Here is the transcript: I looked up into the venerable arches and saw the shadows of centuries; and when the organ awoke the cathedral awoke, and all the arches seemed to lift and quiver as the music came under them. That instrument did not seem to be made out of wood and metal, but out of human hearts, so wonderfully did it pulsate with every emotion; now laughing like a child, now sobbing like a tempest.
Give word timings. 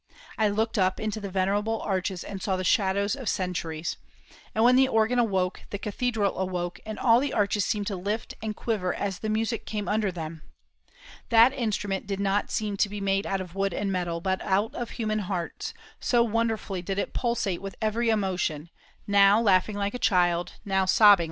I 0.35 0.47
looked 0.49 0.79
up 0.79 0.99
into 0.99 1.19
the 1.19 1.29
venerable 1.29 1.79
arches 1.83 2.23
and 2.23 2.41
saw 2.41 2.55
the 2.55 2.63
shadows 2.63 3.15
of 3.15 3.29
centuries; 3.29 3.97
and 4.55 4.63
when 4.63 4.75
the 4.75 4.87
organ 4.87 5.19
awoke 5.19 5.61
the 5.69 5.77
cathedral 5.77 6.39
awoke, 6.39 6.79
and 6.87 6.97
all 6.97 7.19
the 7.19 7.33
arches 7.35 7.65
seemed 7.65 7.85
to 7.85 7.95
lift 7.95 8.33
and 8.41 8.55
quiver 8.55 8.95
as 8.95 9.19
the 9.19 9.29
music 9.29 9.67
came 9.67 9.87
under 9.87 10.11
them. 10.11 10.41
That 11.29 11.53
instrument 11.53 12.07
did 12.07 12.19
not 12.19 12.49
seem 12.49 12.77
to 12.77 12.89
be 12.89 12.99
made 12.99 13.27
out 13.27 13.41
of 13.41 13.53
wood 13.53 13.75
and 13.75 13.91
metal, 13.91 14.21
but 14.21 14.41
out 14.41 14.73
of 14.73 14.89
human 14.97 15.19
hearts, 15.19 15.71
so 15.99 16.23
wonderfully 16.23 16.81
did 16.81 16.97
it 16.97 17.13
pulsate 17.13 17.61
with 17.61 17.75
every 17.79 18.09
emotion; 18.09 18.71
now 19.05 19.39
laughing 19.39 19.75
like 19.77 19.93
a 19.93 19.99
child, 19.99 20.53
now 20.65 20.85
sobbing 20.85 21.03
like 21.11 21.11
a 21.11 21.11
tempest. 21.11 21.19